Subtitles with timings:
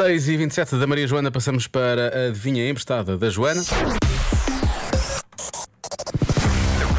[0.00, 3.62] 6 e 27 da Maria Joana, passamos para a adivinha emprestada da Joana.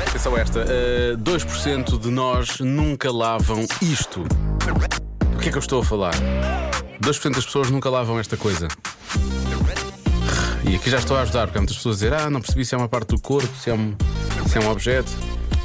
[0.08, 4.22] Atenção esta: uh, 2% de nós nunca lavam isto.
[5.34, 6.14] O que é que eu estou a falar?
[7.02, 8.68] 2% das pessoas nunca lavam esta coisa.
[10.70, 12.63] E aqui já estou a ajudar, porque há muitas pessoas a dizer: Ah, não percebi
[12.63, 13.96] se é uma parte do corpo, se é um,
[14.47, 15.12] se é um objeto.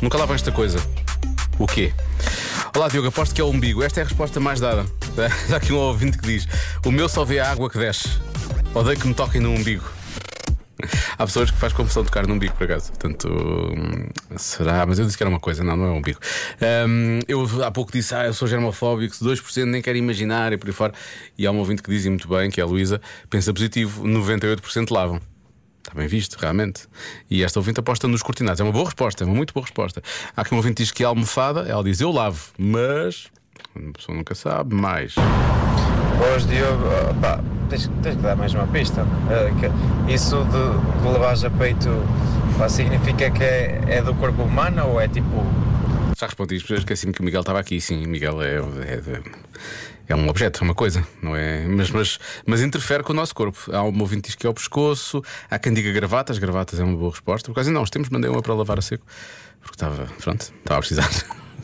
[0.01, 0.79] Nunca lavam esta coisa.
[1.59, 1.93] O quê?
[2.77, 3.83] Olá, Diogo, aposto que é o umbigo.
[3.83, 4.85] Esta é a resposta mais dada.
[5.51, 6.47] Há aqui um ouvinte que diz:
[6.85, 8.07] O meu só vê a água que desce.
[8.75, 9.83] Odeio que me toquem no umbigo.
[11.17, 12.93] Há pessoas que faz confusão tocar no umbigo, por acaso.
[12.93, 14.85] Portanto, hum, será?
[14.85, 16.21] Mas eu disse que era uma coisa, não, não é um umbigo.
[16.87, 20.67] Um, eu há pouco disse, ah, eu sou germofóbico, 2% nem quero imaginar e por
[20.67, 20.93] aí fora.
[21.39, 24.91] E há um ouvinte que diz muito bem, que é a Luísa, pensa positivo, 98%
[24.91, 25.19] lavam.
[25.87, 26.89] Está bem visto, realmente.
[27.31, 28.59] E esta ouvinte aposta nos cortinados.
[28.59, 30.03] É uma boa resposta, é uma muito boa resposta.
[30.37, 33.29] Há aqui um ouvinte diz que é almofada, ela diz eu lavo, mas
[33.77, 35.15] a pessoa nunca sabe mais.
[36.35, 36.83] Hoje, Diogo,
[37.21, 37.39] pá,
[37.71, 39.07] tens, tens que dar mais uma pista.
[39.61, 41.89] Que isso de, de lavagem a peito
[42.59, 45.47] pá, significa que é, é do corpo humano ou é tipo.
[46.17, 47.79] Já respondi, esqueci-me que o Miguel estava aqui.
[47.79, 49.23] Sim, Miguel é, é,
[50.09, 51.67] é um objeto, é uma coisa, não é?
[51.69, 53.71] Mas, mas, mas interfere com o nosso corpo.
[53.71, 57.11] Há um ouvinte que é o pescoço, há quem diga gravatas, gravatas é uma boa
[57.11, 57.51] resposta.
[57.51, 59.05] Por causa não, os temos, mandei uma para lavar a seco,
[59.61, 61.11] porque estava, pronto, estava a precisar.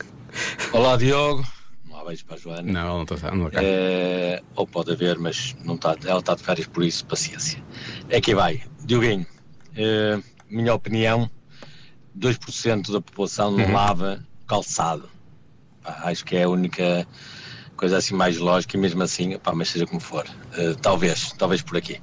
[0.71, 1.43] Olá, Diogo.
[1.91, 2.71] Há beijo para a Joana.
[2.71, 3.59] Não, ela não está, não está.
[3.63, 7.63] É, ou pode haver, mas não está, ela está de férias, por isso, paciência.
[8.07, 8.61] É que vai.
[8.85, 9.25] Dioguinho,
[9.75, 11.27] é, minha opinião,
[12.15, 13.73] 2% da população não uhum.
[13.73, 15.09] lava calçado.
[15.83, 17.07] Pá, acho que é a única
[17.75, 20.25] coisa assim mais lógica e mesmo assim, pá, mas seja como for.
[20.57, 22.01] Uh, talvez, talvez por aqui.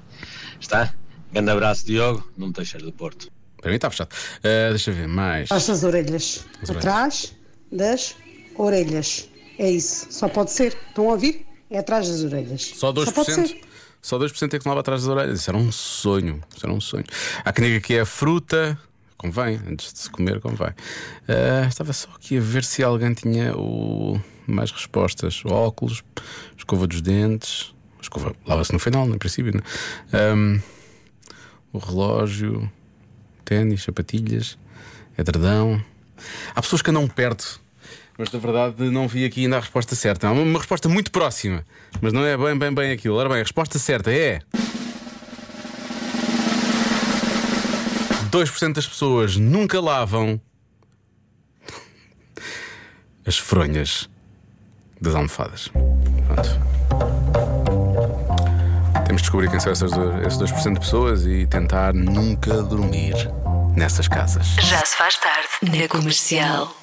[0.61, 0.95] Está?
[1.33, 2.31] Grande abraço, Diogo.
[2.37, 3.31] Não me do Porto.
[3.61, 4.13] Para mim está fechado.
[4.39, 5.45] Uh, deixa eu ver mais.
[5.45, 6.47] Atrás das orelhas.
[6.63, 7.35] As Atrás
[7.71, 8.17] das
[8.57, 9.29] orelhas.
[9.59, 10.07] É isso.
[10.11, 10.77] Só pode ser.
[10.89, 11.47] Estão a ouvir?
[11.71, 12.73] É atrás das orelhas.
[12.75, 13.05] Só 2%?
[13.05, 13.61] Só, pode ser.
[14.03, 15.41] Só 2% é que não lava atrás das orelhas.
[15.41, 16.43] Isso era um sonho.
[16.55, 17.05] Isso era um sonho.
[17.45, 18.79] Há quem diga que é fruta.
[19.21, 20.71] Convém, antes de se comer, convém.
[21.29, 24.19] Uh, estava só aqui a ver se alguém tinha o...
[24.47, 25.43] mais respostas.
[25.45, 26.03] Óculos,
[26.57, 27.75] escova dos dentes.
[28.01, 29.61] Escova, lava-se no final, no princípio, né?
[30.35, 30.59] Um,
[31.71, 32.73] o relógio,
[33.45, 34.57] ténis, sapatilhas,
[35.19, 35.85] edredão.
[36.55, 37.61] Há pessoas que andam perto,
[38.17, 40.31] mas na verdade não vi aqui ainda a resposta certa.
[40.31, 41.63] Uma, uma resposta muito próxima,
[42.01, 43.17] mas não é bem, bem, bem aquilo.
[43.17, 44.41] Ora bem, a resposta certa é.
[48.31, 50.41] 2% das pessoas nunca lavam
[53.27, 54.09] as fronhas
[55.01, 55.71] das almofadas.
[56.27, 56.61] Pronto.
[59.07, 59.93] Temos de descobrir quem são essas,
[60.27, 63.15] esses 2% de pessoas e tentar nunca dormir
[63.77, 64.47] nessas casas.
[64.61, 66.80] Já se faz tarde na comercial.